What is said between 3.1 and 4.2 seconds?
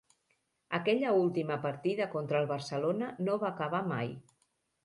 no va acabar mai.